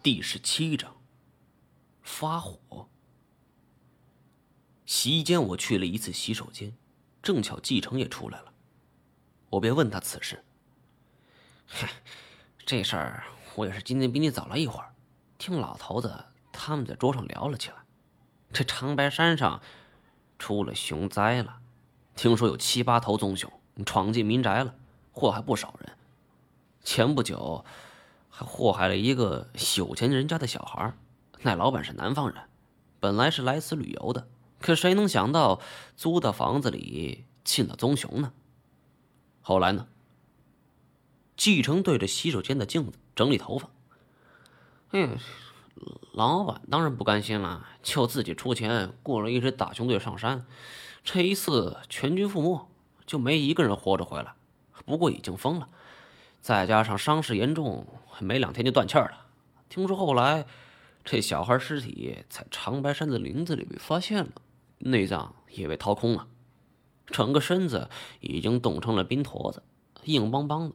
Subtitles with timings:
[0.00, 0.94] 第十七章，
[2.02, 2.88] 发火。
[4.86, 6.72] 席间，我去了一次洗手间，
[7.20, 8.52] 正巧继承也出来了，
[9.50, 10.44] 我便问他此事。
[11.66, 11.90] 嗨，
[12.64, 13.24] 这事儿
[13.56, 14.94] 我也是今天比你早来一会儿，
[15.36, 17.76] 听老头子他们在桌上聊了起来。
[18.52, 19.60] 这长白山上
[20.38, 21.58] 出了熊灾了，
[22.14, 23.52] 听说有七八头棕熊
[23.84, 24.76] 闯进民宅了，
[25.10, 25.98] 祸害不少人。
[26.84, 27.64] 前不久。
[28.28, 30.94] 还祸害了一个有钱人家的小孩
[31.42, 32.42] 那老板是南方人，
[33.00, 34.28] 本来是来此旅游的，
[34.60, 35.60] 可谁能想到
[35.96, 38.32] 租的房子里进了棕熊呢？
[39.40, 39.86] 后来呢？
[41.36, 43.70] 继承对着洗手间的镜子整理头发。
[44.90, 45.16] 嗯，
[46.12, 50.44] 老板当然不甘心了，就自己出钱雇了一支大熊队上山。
[51.04, 52.66] 这一次全军覆没，
[53.06, 54.34] 就没一个人活着回来。
[54.84, 55.68] 不过已经疯了，
[56.40, 57.86] 再加上伤势严重。
[58.20, 59.26] 没两天就断气了。
[59.68, 60.44] 听说后来，
[61.04, 64.30] 这小孩尸体在长白山的林子里被发现了，
[64.78, 66.26] 内脏也被掏空了，
[67.06, 67.88] 整个身子
[68.20, 69.62] 已经冻成了冰坨子，
[70.02, 70.74] 硬邦邦的。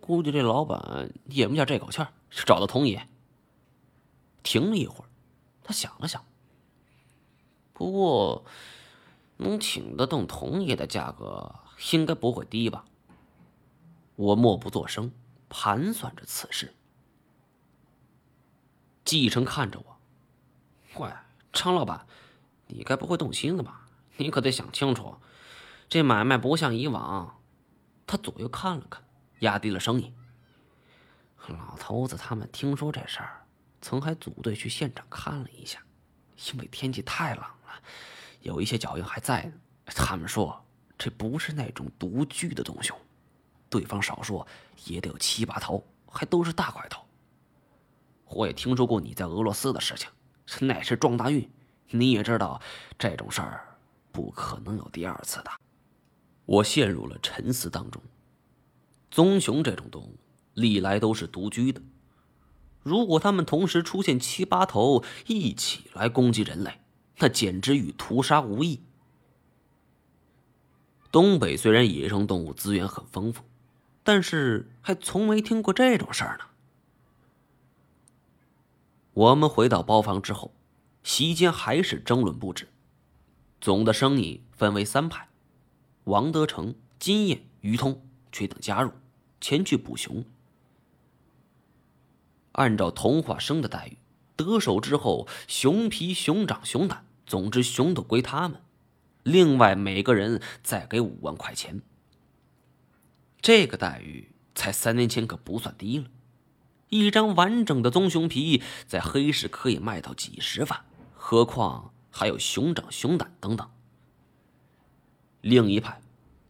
[0.00, 3.08] 估计这老板咽不下这口气儿，找到童爷。
[4.42, 5.08] 停了一会儿，
[5.64, 6.22] 他想了想。
[7.72, 8.44] 不过，
[9.38, 11.54] 能请得动童爷的价格
[11.92, 12.84] 应该不会低吧？
[14.22, 15.10] 我默不作声，
[15.48, 16.72] 盘算着此事。
[19.04, 21.10] 季承看着我，喂，
[21.52, 22.06] 张老板，
[22.68, 23.88] 你该不会动心了吧？
[24.18, 25.16] 你可得想清楚，
[25.88, 27.42] 这买卖不像以往。
[28.06, 29.02] 他左右看了看，
[29.40, 30.14] 压低了声音
[31.48, 33.44] ：“老头子他们听说这事儿，
[33.80, 35.82] 曾还组队去现场看了一下，
[36.52, 37.82] 因为天气太冷了，
[38.42, 39.54] 有一些脚印还在呢。
[39.86, 40.64] 他们说
[40.96, 42.96] 这不是那种独居的棕熊，
[43.72, 44.46] 对方少说
[44.84, 47.02] 也得有七八头，还都是大块头。”
[48.28, 50.10] 我也听说过你在俄罗斯的事情，
[50.60, 51.50] 那是撞大运。
[51.88, 52.60] 你也知道，
[52.98, 53.76] 这种事儿
[54.10, 55.50] 不可能有第二次的。
[56.44, 58.02] 我陷入了沉思当中。
[59.10, 60.16] 棕熊这种动物
[60.54, 61.82] 历来都是独居的，
[62.82, 66.80] 如果它们同时出现七八头一起来攻击人类，
[67.18, 68.80] 那简直与屠杀无异。
[71.10, 73.44] 东北虽然野生动物资源很丰富，
[74.02, 76.44] 但是还从没听过这种事儿呢。
[79.14, 80.54] 我们回到包房之后，
[81.02, 82.68] 席间还是争论不止。
[83.60, 85.28] 总的生意分为三派：
[86.04, 88.90] 王德成、金燕、于通却等加入，
[89.40, 90.24] 前去捕熊。
[92.52, 93.98] 按照童话生的待遇，
[94.34, 98.60] 得手之后，熊皮、熊掌、熊胆，总之熊都归他们。
[99.22, 101.82] 另外每个人再给五万块钱。
[103.42, 106.06] 这个待遇在三年前可不算低了。
[106.88, 113.68] 一张完整的棕熊皮在黑市可以卖到几十万，何况还有熊掌、熊胆等等。
[115.40, 116.00] 另一派，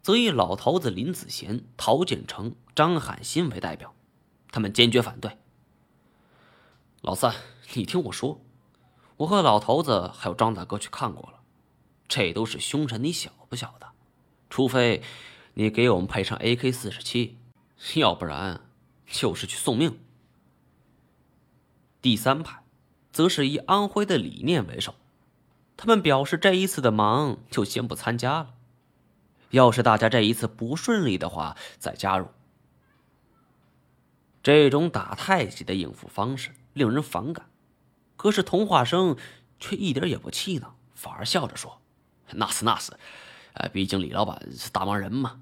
[0.00, 3.94] 则以老头子林子贤、陶建成、张海新为代表，
[4.50, 5.36] 他们坚决反对。
[7.02, 7.34] 老三，
[7.74, 8.40] 你听我说，
[9.18, 11.40] 我和老头子还有张大哥去看过了，
[12.08, 13.88] 这都是凶神，你晓不晓得？
[14.48, 15.02] 除非
[15.58, 17.36] 你给我们配上 AK 四十七，
[17.96, 18.60] 要不然
[19.08, 19.98] 就是去送命。
[22.00, 22.62] 第三派，
[23.10, 24.94] 则是以安徽的理念为首，
[25.76, 28.54] 他们表示这一次的忙就先不参加了，
[29.50, 32.28] 要是大家这一次不顺利的话，再加入。
[34.44, 37.50] 这种打太极的应付方式令人反感，
[38.16, 39.16] 可是童话生
[39.58, 41.82] 却一点也不气恼，反而笑着说
[42.34, 42.92] ：“那是那是，
[43.54, 45.40] 呃，毕竟李老板是大忙人嘛。”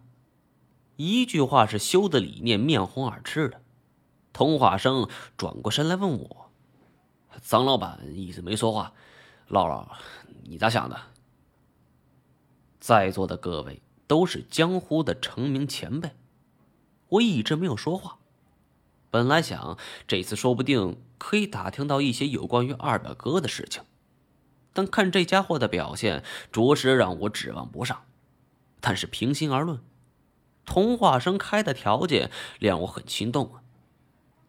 [0.96, 3.60] 一句话是修的理念面红耳赤的。
[4.32, 6.50] 通话声转过身来问我。
[7.42, 8.92] 张老板一直没说话，
[9.48, 9.96] 唠唠，
[10.44, 10.98] 你咋想的？
[12.80, 16.12] 在座的各位都是江湖的成名前辈，
[17.08, 18.18] 我一直没有说话。
[19.10, 23.82] 本来想这次说不定可以打听到一些有关于二表哥的事情，
[24.72, 26.22] 但看这家伙的表现，
[26.52, 28.04] 着实让我指望不上。
[28.80, 29.80] 但是平心而论，
[30.66, 32.30] 童话生开的条件
[32.60, 33.62] 让我很心动啊！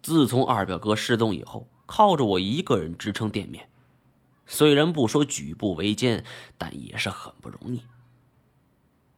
[0.02, 1.70] 自从二表哥失踪以后。
[1.90, 3.70] 靠着我一个人支撑店面，
[4.46, 6.26] 虽然不说举步维艰，
[6.58, 7.82] 但也是很不容易。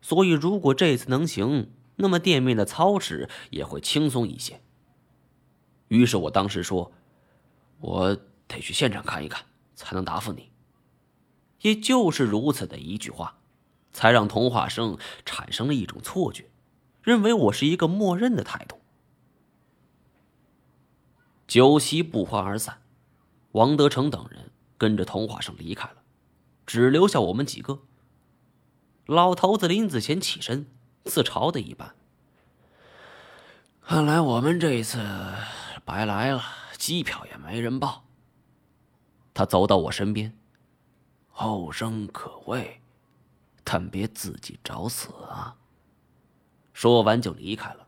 [0.04, 4.62] 所以，如果这次能行，那么店面的操持也会轻松一些。
[5.88, 6.92] 于是我当时说
[7.82, 8.16] ：“我
[8.48, 9.44] 得去现场看一看，
[9.74, 10.52] 才能答复你。”
[11.62, 13.40] 也就是如此的一句话，
[13.92, 16.49] 才让童话生产生了一种错觉，
[17.02, 18.80] 认为我是一个默认的态度。
[21.48, 22.82] 酒席不欢而散，
[23.54, 25.96] 王德成等人跟着童话生离开了，
[26.66, 27.82] 只留下我们几个。
[29.06, 30.68] 老头子林子贤起身，
[31.06, 31.96] 自嘲的一般。
[33.82, 35.04] 看来我们这一次
[35.84, 36.44] 白来了，
[36.78, 38.04] 机票也没人报。
[39.34, 40.38] 他走到我身边，
[41.30, 42.82] 后生可畏，
[43.64, 45.56] 但别自己找死啊！
[46.80, 47.88] 说完就离开了。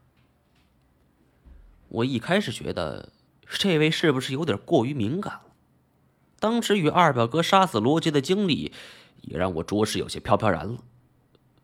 [1.88, 3.14] 我一开始觉得
[3.46, 5.44] 这位是不是有点过于敏感了？
[6.42, 8.74] 当时与二表哥杀死罗杰的经历，
[9.22, 10.84] 也让我着实有些飘飘然了。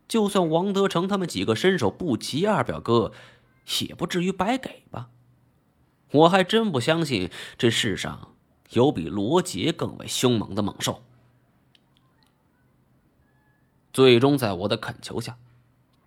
[0.08, 3.12] 就算王德成他们几个身手不及二表哥。
[3.86, 5.10] 也不至于白给吧？
[6.12, 8.34] 我还真不相信这世上
[8.70, 11.02] 有比罗杰更为凶猛的猛兽。
[13.92, 15.36] 最终，在我的恳求下，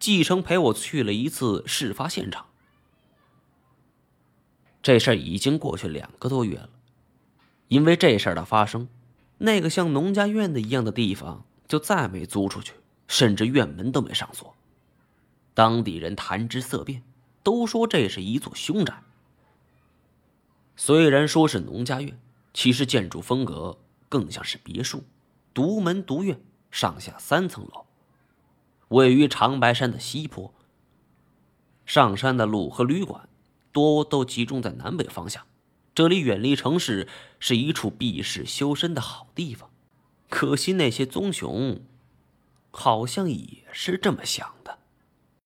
[0.01, 2.48] 继承陪我去了一次事发现场。
[4.83, 6.69] 这事儿已经过去两个多月了，
[7.69, 8.89] 因为这事儿的发生，
[9.38, 12.74] 那个像农家院的一样的地方就再没租出去，
[13.07, 14.53] 甚至院门都没上锁。
[15.53, 17.03] 当地人谈之色变。
[17.44, 19.01] 都说这是一座凶宅。
[20.75, 22.19] 虽然说是农家院，
[22.53, 25.03] 其实建筑风格更像是别墅，
[25.51, 26.39] 独门独院，
[26.69, 27.88] 上下三层楼，
[28.91, 30.53] 位于长白山的西坡。
[31.85, 33.27] 上山的路和旅馆
[33.71, 35.45] 多都集中在南北方向，
[35.93, 37.07] 这里远离城市，
[37.39, 39.69] 是一处避世修身的好地方。
[40.29, 41.81] 可惜那些棕熊，
[42.69, 44.77] 好像也是这么想的。